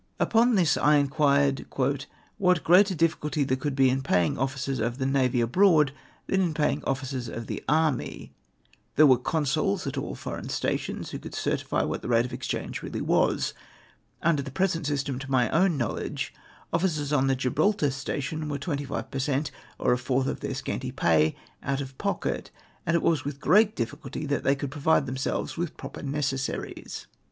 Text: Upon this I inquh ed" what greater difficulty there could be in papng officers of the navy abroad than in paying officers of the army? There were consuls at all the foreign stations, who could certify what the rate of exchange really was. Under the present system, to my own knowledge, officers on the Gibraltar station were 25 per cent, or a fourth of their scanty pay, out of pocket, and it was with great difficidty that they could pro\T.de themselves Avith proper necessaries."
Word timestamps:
Upon 0.19 0.55
this 0.55 0.77
I 0.77 0.95
inquh 0.99 1.37
ed" 1.99 2.05
what 2.39 2.63
greater 2.63 2.95
difficulty 2.95 3.43
there 3.43 3.55
could 3.55 3.75
be 3.75 3.87
in 3.91 4.01
papng 4.01 4.35
officers 4.35 4.79
of 4.79 4.97
the 4.97 5.05
navy 5.05 5.41
abroad 5.41 5.91
than 6.25 6.41
in 6.41 6.55
paying 6.55 6.83
officers 6.85 7.27
of 7.27 7.45
the 7.45 7.63
army? 7.69 8.33
There 8.95 9.05
were 9.05 9.19
consuls 9.19 9.85
at 9.85 9.99
all 9.99 10.15
the 10.15 10.15
foreign 10.19 10.49
stations, 10.49 11.11
who 11.11 11.19
could 11.19 11.35
certify 11.35 11.83
what 11.83 12.01
the 12.01 12.07
rate 12.07 12.25
of 12.25 12.33
exchange 12.33 12.81
really 12.81 12.99
was. 12.99 13.53
Under 14.23 14.41
the 14.41 14.49
present 14.49 14.87
system, 14.87 15.19
to 15.19 15.29
my 15.29 15.51
own 15.51 15.77
knowledge, 15.77 16.33
officers 16.73 17.13
on 17.13 17.27
the 17.27 17.35
Gibraltar 17.35 17.91
station 17.91 18.49
were 18.49 18.57
25 18.57 19.11
per 19.11 19.19
cent, 19.19 19.51
or 19.77 19.93
a 19.93 19.99
fourth 19.99 20.25
of 20.25 20.39
their 20.39 20.55
scanty 20.55 20.91
pay, 20.91 21.35
out 21.61 21.79
of 21.79 21.95
pocket, 21.99 22.49
and 22.87 22.95
it 22.95 23.03
was 23.03 23.23
with 23.23 23.39
great 23.39 23.75
difficidty 23.75 24.25
that 24.27 24.43
they 24.43 24.55
could 24.55 24.71
pro\T.de 24.71 25.05
themselves 25.05 25.53
Avith 25.53 25.77
proper 25.77 26.01
necessaries." 26.01 27.05